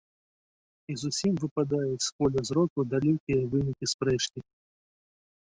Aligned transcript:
І 0.93 0.95
зусім 1.01 1.33
выпадаюць 1.43 2.05
з 2.05 2.09
поля 2.21 2.39
зроку 2.51 2.87
далёкія 2.95 3.47
вынікі 3.53 3.85
спрэчкі. 3.93 4.39